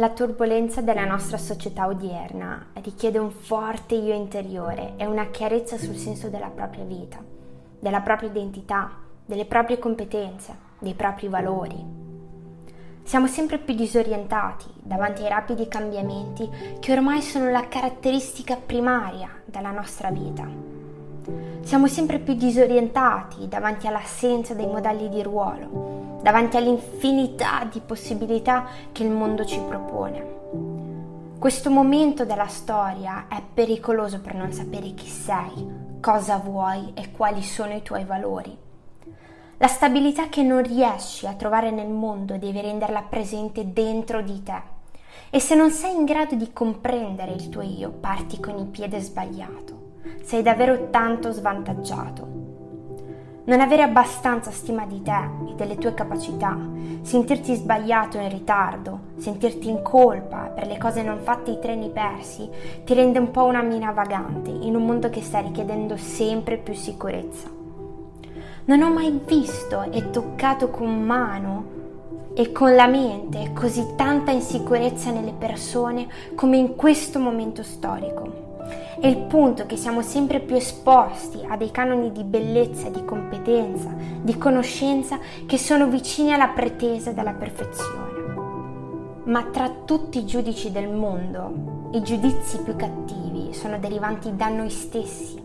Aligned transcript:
La 0.00 0.08
turbolenza 0.08 0.80
della 0.80 1.04
nostra 1.04 1.36
società 1.36 1.86
odierna 1.86 2.68
richiede 2.80 3.18
un 3.18 3.30
forte 3.30 3.96
io 3.96 4.14
interiore 4.14 4.94
e 4.96 5.04
una 5.04 5.28
chiarezza 5.28 5.76
sul 5.76 5.96
senso 5.96 6.30
della 6.30 6.48
propria 6.48 6.84
vita, 6.84 7.22
della 7.78 8.00
propria 8.00 8.30
identità, 8.30 8.92
delle 9.26 9.44
proprie 9.44 9.78
competenze, 9.78 10.56
dei 10.78 10.94
propri 10.94 11.28
valori. 11.28 11.84
Siamo 13.02 13.26
sempre 13.26 13.58
più 13.58 13.74
disorientati 13.74 14.64
davanti 14.82 15.20
ai 15.20 15.28
rapidi 15.28 15.68
cambiamenti 15.68 16.48
che 16.80 16.92
ormai 16.92 17.20
sono 17.20 17.50
la 17.50 17.68
caratteristica 17.68 18.56
primaria 18.56 19.28
della 19.44 19.70
nostra 19.70 20.10
vita. 20.10 20.79
Siamo 21.62 21.86
sempre 21.86 22.18
più 22.18 22.34
disorientati 22.34 23.48
davanti 23.48 23.86
all'assenza 23.86 24.54
dei 24.54 24.66
modelli 24.66 25.08
di 25.08 25.22
ruolo, 25.22 26.18
davanti 26.22 26.56
all'infinità 26.56 27.66
di 27.70 27.80
possibilità 27.80 28.66
che 28.92 29.02
il 29.02 29.10
mondo 29.10 29.44
ci 29.44 29.60
propone. 29.60 30.38
Questo 31.38 31.70
momento 31.70 32.24
della 32.24 32.48
storia 32.48 33.26
è 33.28 33.42
pericoloso 33.54 34.20
per 34.20 34.34
non 34.34 34.52
sapere 34.52 34.92
chi 34.94 35.08
sei, 35.08 35.98
cosa 36.00 36.36
vuoi 36.36 36.92
e 36.94 37.12
quali 37.12 37.42
sono 37.42 37.74
i 37.74 37.82
tuoi 37.82 38.04
valori. 38.04 38.56
La 39.56 39.68
stabilità 39.68 40.28
che 40.28 40.42
non 40.42 40.62
riesci 40.62 41.26
a 41.26 41.34
trovare 41.34 41.70
nel 41.70 41.88
mondo 41.88 42.36
devi 42.38 42.60
renderla 42.60 43.02
presente 43.02 43.72
dentro 43.72 44.22
di 44.22 44.42
te. 44.42 44.78
E 45.30 45.38
se 45.38 45.54
non 45.54 45.70
sei 45.70 45.94
in 45.94 46.04
grado 46.04 46.34
di 46.34 46.52
comprendere 46.52 47.32
il 47.32 47.48
tuo 47.48 47.62
io, 47.62 47.90
parti 47.90 48.40
con 48.40 48.58
il 48.58 48.66
piede 48.66 49.00
sbagliato. 49.00 49.79
Sei 50.22 50.42
davvero 50.42 50.90
tanto 50.90 51.30
svantaggiato. 51.32 52.38
Non 53.44 53.60
avere 53.60 53.82
abbastanza 53.82 54.50
stima 54.50 54.86
di 54.86 55.02
te 55.02 55.28
e 55.48 55.54
delle 55.56 55.76
tue 55.76 55.94
capacità, 55.94 56.56
sentirti 57.02 57.54
sbagliato 57.54 58.18
in 58.18 58.28
ritardo, 58.28 59.00
sentirti 59.16 59.68
in 59.68 59.82
colpa 59.82 60.52
per 60.54 60.66
le 60.66 60.78
cose 60.78 61.02
non 61.02 61.18
fatte 61.18 61.50
e 61.50 61.54
i 61.54 61.58
treni 61.58 61.90
persi, 61.90 62.48
ti 62.84 62.94
rende 62.94 63.18
un 63.18 63.30
po' 63.30 63.44
una 63.44 63.62
mina 63.62 63.90
vagante 63.92 64.50
in 64.50 64.76
un 64.76 64.84
mondo 64.84 65.10
che 65.10 65.22
sta 65.22 65.40
richiedendo 65.40 65.96
sempre 65.96 66.58
più 66.58 66.74
sicurezza. 66.74 67.48
Non 68.66 68.82
ho 68.82 68.92
mai 68.92 69.20
visto 69.26 69.82
e 69.90 70.10
toccato 70.10 70.68
con 70.68 71.02
mano 71.02 71.78
e 72.34 72.52
con 72.52 72.74
la 72.74 72.86
mente 72.86 73.52
così 73.54 73.94
tanta 73.96 74.30
insicurezza 74.30 75.10
nelle 75.10 75.34
persone 75.36 76.08
come 76.34 76.56
in 76.56 76.76
questo 76.76 77.18
momento 77.18 77.62
storico. 77.62 78.48
È 79.00 79.06
il 79.06 79.18
punto 79.18 79.66
che 79.66 79.76
siamo 79.76 80.02
sempre 80.02 80.40
più 80.40 80.56
esposti 80.56 81.44
a 81.48 81.56
dei 81.56 81.70
canoni 81.70 82.12
di 82.12 82.22
bellezza, 82.22 82.90
di 82.90 83.04
competenza, 83.04 83.94
di 84.20 84.36
conoscenza 84.36 85.18
che 85.46 85.58
sono 85.58 85.86
vicini 85.86 86.32
alla 86.32 86.48
pretesa 86.48 87.12
della 87.12 87.32
perfezione. 87.32 88.18
Ma 89.24 89.42
tra 89.44 89.70
tutti 89.84 90.18
i 90.18 90.26
giudici 90.26 90.70
del 90.70 90.88
mondo, 90.88 91.88
i 91.92 92.02
giudizi 92.02 92.58
più 92.58 92.76
cattivi 92.76 93.54
sono 93.54 93.78
derivanti 93.78 94.36
da 94.36 94.48
noi 94.48 94.70
stessi, 94.70 95.42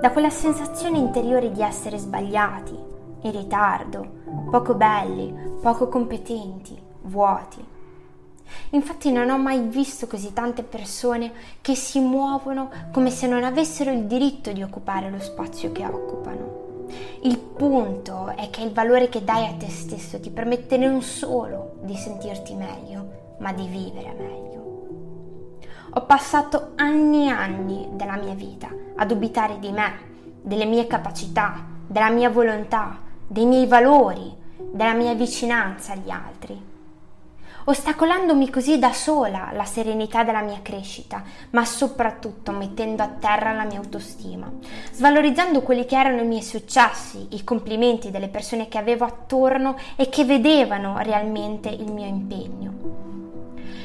da 0.00 0.10
quella 0.10 0.30
sensazione 0.30 0.98
interiore 0.98 1.50
di 1.50 1.62
essere 1.62 1.98
sbagliati, 1.98 2.74
in 3.26 3.32
ritardo, 3.32 4.06
poco 4.50 4.74
belli, 4.74 5.34
poco 5.60 5.88
competenti, 5.88 6.76
vuoti. 7.02 7.64
Infatti 8.70 9.10
non 9.10 9.28
ho 9.30 9.38
mai 9.38 9.60
visto 9.60 10.06
così 10.06 10.32
tante 10.32 10.62
persone 10.62 11.32
che 11.60 11.74
si 11.74 11.98
muovono 11.98 12.70
come 12.92 13.10
se 13.10 13.26
non 13.26 13.44
avessero 13.44 13.90
il 13.90 14.04
diritto 14.04 14.52
di 14.52 14.62
occupare 14.62 15.10
lo 15.10 15.18
spazio 15.18 15.72
che 15.72 15.84
occupano. 15.84 16.64
Il 17.22 17.38
punto 17.38 18.28
è 18.36 18.48
che 18.50 18.62
il 18.62 18.72
valore 18.72 19.08
che 19.08 19.24
dai 19.24 19.46
a 19.46 19.54
te 19.54 19.68
stesso 19.68 20.20
ti 20.20 20.30
permette 20.30 20.76
non 20.76 21.02
solo 21.02 21.78
di 21.82 21.96
sentirti 21.96 22.54
meglio, 22.54 23.34
ma 23.38 23.52
di 23.52 23.66
vivere 23.66 24.14
meglio. 24.16 24.54
Ho 25.94 26.04
passato 26.04 26.72
anni 26.76 27.26
e 27.26 27.30
anni 27.30 27.88
della 27.92 28.16
mia 28.16 28.34
vita 28.34 28.68
a 28.94 29.04
dubitare 29.04 29.58
di 29.58 29.72
me, 29.72 29.92
delle 30.42 30.66
mie 30.66 30.86
capacità, 30.86 31.64
della 31.86 32.10
mia 32.10 32.30
volontà, 32.30 33.00
dei 33.26 33.46
miei 33.46 33.66
valori, 33.66 34.34
della 34.72 34.94
mia 34.94 35.14
vicinanza 35.14 35.92
agli 35.92 36.10
altri 36.10 36.74
ostacolandomi 37.68 38.48
così 38.48 38.78
da 38.78 38.92
sola 38.92 39.50
la 39.52 39.64
serenità 39.64 40.22
della 40.22 40.40
mia 40.40 40.60
crescita, 40.62 41.22
ma 41.50 41.64
soprattutto 41.64 42.52
mettendo 42.52 43.02
a 43.02 43.08
terra 43.08 43.52
la 43.52 43.64
mia 43.64 43.78
autostima, 43.78 44.50
svalorizzando 44.92 45.62
quelli 45.62 45.84
che 45.84 45.96
erano 45.98 46.22
i 46.22 46.26
miei 46.26 46.42
successi, 46.42 47.26
i 47.30 47.42
complimenti 47.42 48.12
delle 48.12 48.28
persone 48.28 48.68
che 48.68 48.78
avevo 48.78 49.04
attorno 49.04 49.76
e 49.96 50.08
che 50.08 50.24
vedevano 50.24 50.98
realmente 50.98 51.68
il 51.68 51.90
mio 51.90 52.06
impegno. 52.06 52.74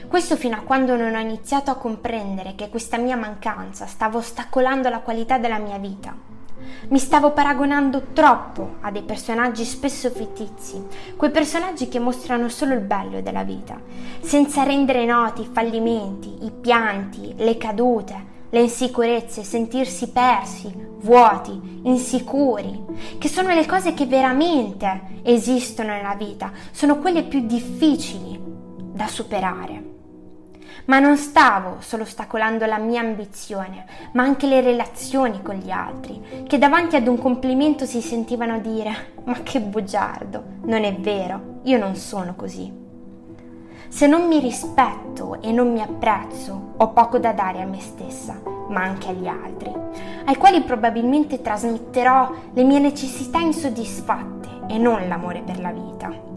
Questo 0.07 0.35
fino 0.35 0.57
a 0.57 0.61
quando 0.61 0.95
non 0.95 1.15
ho 1.15 1.19
iniziato 1.19 1.71
a 1.71 1.75
comprendere 1.75 2.53
che 2.53 2.69
questa 2.69 2.97
mia 2.97 3.15
mancanza 3.15 3.87
stava 3.87 4.17
ostacolando 4.17 4.89
la 4.89 4.99
qualità 4.99 5.39
della 5.39 5.57
mia 5.57 5.77
vita 5.77 6.30
mi 6.89 6.99
stavo 6.99 7.31
paragonando 7.31 8.07
troppo 8.13 8.75
a 8.81 8.91
dei 8.91 9.03
personaggi 9.03 9.63
spesso 9.63 10.09
fittizi, 10.09 10.83
quei 11.15 11.31
personaggi 11.31 11.87
che 11.87 11.99
mostrano 11.99 12.49
solo 12.49 12.73
il 12.73 12.81
bello 12.81 13.21
della 13.21 13.43
vita, 13.43 13.79
senza 14.21 14.63
rendere 14.63 15.05
noti 15.05 15.41
i 15.41 15.49
fallimenti, 15.51 16.45
i 16.45 16.51
pianti, 16.51 17.33
le 17.37 17.57
cadute, 17.57 18.39
le 18.49 18.61
insicurezze, 18.61 19.43
sentirsi 19.43 20.09
persi, 20.09 20.73
vuoti, 21.01 21.79
insicuri, 21.83 23.17
che 23.17 23.29
sono 23.29 23.53
le 23.53 23.65
cose 23.65 23.93
che 23.93 24.05
veramente 24.05 25.19
esistono 25.23 25.89
nella 25.89 26.15
vita, 26.15 26.51
sono 26.71 26.97
quelle 26.97 27.23
più 27.23 27.45
difficili 27.45 28.39
da 28.93 29.07
superare. 29.07 30.00
Ma 30.91 30.99
non 30.99 31.15
stavo 31.15 31.77
solo 31.79 32.03
ostacolando 32.03 32.65
la 32.65 32.77
mia 32.77 32.99
ambizione, 32.99 33.85
ma 34.11 34.23
anche 34.23 34.45
le 34.45 34.59
relazioni 34.59 35.41
con 35.41 35.55
gli 35.55 35.71
altri, 35.71 36.43
che 36.45 36.57
davanti 36.57 36.97
ad 36.97 37.07
un 37.07 37.17
complimento 37.17 37.85
si 37.85 38.01
sentivano 38.01 38.59
dire 38.59 39.13
ma 39.23 39.41
che 39.41 39.61
bugiardo, 39.61 40.43
non 40.63 40.83
è 40.83 40.93
vero, 40.95 41.61
io 41.63 41.77
non 41.77 41.95
sono 41.95 42.35
così. 42.35 42.69
Se 43.87 44.05
non 44.05 44.27
mi 44.27 44.41
rispetto 44.41 45.41
e 45.41 45.53
non 45.53 45.71
mi 45.71 45.81
apprezzo, 45.81 46.73
ho 46.75 46.89
poco 46.89 47.19
da 47.19 47.31
dare 47.31 47.61
a 47.61 47.65
me 47.65 47.79
stessa, 47.79 48.41
ma 48.67 48.81
anche 48.81 49.11
agli 49.11 49.27
altri, 49.27 49.73
ai 50.25 50.35
quali 50.35 50.61
probabilmente 50.61 51.41
trasmetterò 51.41 52.33
le 52.51 52.63
mie 52.65 52.79
necessità 52.79 53.39
insoddisfatte 53.39 54.49
e 54.67 54.77
non 54.77 55.07
l'amore 55.07 55.39
per 55.39 55.57
la 55.61 55.71
vita. 55.71 56.31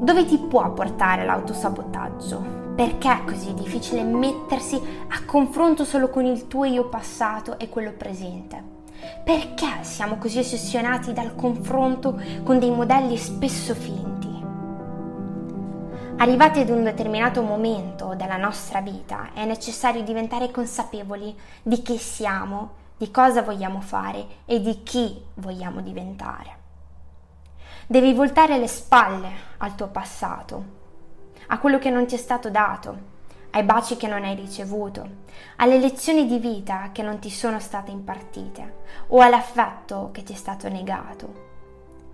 Dove 0.00 0.24
ti 0.26 0.38
può 0.38 0.72
portare 0.74 1.24
l'autosabotaggio? 1.24 2.72
Perché 2.76 3.10
è 3.10 3.24
così 3.24 3.52
difficile 3.54 4.04
mettersi 4.04 4.80
a 5.08 5.24
confronto 5.24 5.84
solo 5.84 6.08
con 6.08 6.24
il 6.24 6.46
tuo 6.46 6.66
io 6.66 6.88
passato 6.88 7.58
e 7.58 7.68
quello 7.68 7.90
presente? 7.90 8.62
Perché 9.24 9.82
siamo 9.82 10.16
così 10.16 10.38
ossessionati 10.38 11.12
dal 11.12 11.34
confronto 11.34 12.16
con 12.44 12.60
dei 12.60 12.70
modelli 12.70 13.16
spesso 13.16 13.74
finti? 13.74 14.40
Arrivati 16.18 16.60
ad 16.60 16.68
un 16.68 16.84
determinato 16.84 17.42
momento 17.42 18.14
della 18.14 18.36
nostra 18.36 18.80
vita 18.80 19.30
è 19.34 19.44
necessario 19.44 20.04
diventare 20.04 20.52
consapevoli 20.52 21.36
di 21.60 21.82
chi 21.82 21.98
siamo, 21.98 22.70
di 22.96 23.10
cosa 23.10 23.42
vogliamo 23.42 23.80
fare 23.80 24.24
e 24.44 24.60
di 24.60 24.84
chi 24.84 25.20
vogliamo 25.34 25.80
diventare. 25.80 26.56
Devi 27.88 28.12
voltare 28.12 28.58
le 28.58 28.68
spalle 28.68 29.47
al 29.58 29.74
tuo 29.74 29.88
passato 29.88 30.76
a 31.50 31.58
quello 31.58 31.78
che 31.78 31.90
non 31.90 32.06
ti 32.06 32.14
è 32.14 32.18
stato 32.18 32.50
dato, 32.50 33.16
ai 33.50 33.62
baci 33.62 33.96
che 33.96 34.06
non 34.06 34.24
hai 34.24 34.34
ricevuto, 34.34 35.06
alle 35.56 35.78
lezioni 35.78 36.26
di 36.26 36.38
vita 36.38 36.90
che 36.92 37.02
non 37.02 37.18
ti 37.18 37.30
sono 37.30 37.58
state 37.58 37.90
impartite 37.90 38.74
o 39.08 39.20
all'affetto 39.20 40.10
che 40.12 40.22
ti 40.22 40.34
è 40.34 40.36
stato 40.36 40.68
negato. 40.68 41.46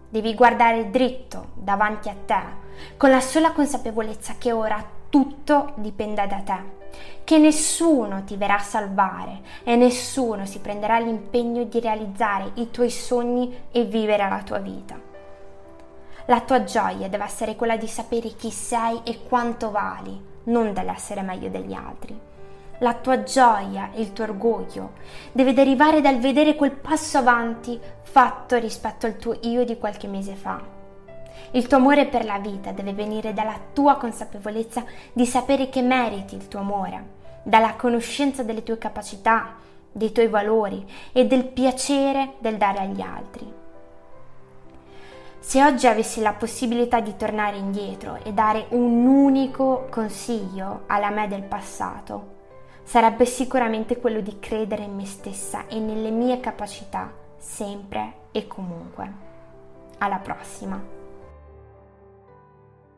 Devi 0.09 0.35
guardare 0.35 0.91
dritto 0.91 1.49
davanti 1.55 2.09
a 2.09 2.15
te, 2.25 2.43
con 2.97 3.11
la 3.11 3.21
sola 3.21 3.51
consapevolezza 3.51 4.37
che 4.39 4.53
ora 4.53 4.85
tutto 5.09 5.73
dipende 5.77 6.27
da 6.29 6.41
te, 6.41 6.59
che 7.25 7.39
nessuno 7.39 8.23
ti 8.23 8.37
verrà 8.37 8.57
a 8.57 8.61
salvare 8.61 9.41
e 9.65 9.75
nessuno 9.75 10.47
si 10.47 10.61
prenderà 10.61 11.01
l'impegno 11.01 11.65
di 11.65 11.81
realizzare 11.81 12.53
i 12.55 12.71
tuoi 12.71 12.91
sogni 12.91 13.63
e 13.73 13.85
vivere 13.85 14.29
la 14.29 14.43
tua 14.45 14.59
vita. 14.59 15.04
La 16.27 16.41
tua 16.41 16.65
gioia 16.65 17.09
deve 17.09 17.25
essere 17.25 17.55
quella 17.55 17.77
di 17.77 17.87
sapere 17.87 18.31
chi 18.31 18.51
sei 18.51 19.01
e 19.05 19.25
quanto 19.29 19.71
vali, 19.71 20.19
non 20.45 20.73
dell'essere 20.73 21.21
meglio 21.21 21.51
degli 21.51 21.75
altri. 21.75 22.19
La 22.79 22.95
tua 22.95 23.23
gioia 23.25 23.91
e 23.93 24.01
il 24.01 24.15
tuo 24.15 24.25
orgoglio 24.25 24.93
deve 25.33 25.53
derivare 25.53 26.01
dal 26.01 26.19
vedere 26.19 26.55
quel 26.55 26.73
passo 26.73 27.19
avanti 27.19 27.79
fatto 28.01 28.57
rispetto 28.57 29.05
al 29.05 29.17
tuo 29.17 29.37
io 29.43 29.67
di 29.67 29.77
qualche 29.77 30.07
mese 30.07 30.35
fa. 30.35 30.63
Il 31.51 31.67
tuo 31.67 31.77
amore 31.77 32.07
per 32.07 32.25
la 32.25 32.39
vita 32.39 32.73
deve 32.73 32.95
venire 32.95 33.35
dalla 33.35 33.59
tua 33.75 33.97
consapevolezza 33.97 34.83
di 35.13 35.27
sapere 35.27 35.69
che 35.69 35.83
meriti 35.83 36.37
il 36.37 36.49
tuo 36.49 36.61
amore, 36.61 37.05
dalla 37.43 37.75
conoscenza 37.75 38.43
delle 38.43 38.63
tue 38.63 38.79
capacità, 38.79 39.57
dei 39.93 40.11
tuoi 40.11 40.29
valori 40.29 40.85
e 41.13 41.27
del 41.27 41.45
piacere 41.45 42.37
del 42.39 42.57
dare 42.57 42.79
agli 42.79 43.03
altri. 43.03 43.63
Se 45.55 45.63
oggi 45.63 45.87
avessi 45.87 46.21
la 46.21 46.33
possibilità 46.33 46.99
di 46.99 47.15
tornare 47.17 47.59
indietro 47.59 48.19
e 48.25 48.33
dare 48.33 48.67
un 48.71 49.07
unico 49.07 49.87
consiglio 49.89 50.83
alla 50.89 51.11
me 51.11 51.29
del 51.29 51.45
passato, 51.45 52.39
sarebbe 52.83 53.25
sicuramente 53.25 53.99
quello 53.99 54.21
di 54.21 54.41
credere 54.41 54.83
in 54.83 54.97
me 54.97 55.07
stessa 55.07 55.69
e 55.69 55.79
nelle 55.79 56.11
mie 56.11 56.41
capacità, 56.41 57.09
sempre 57.37 58.15
e 58.33 58.49
comunque. 58.49 59.13
Alla 59.99 60.19
prossima! 60.19 61.04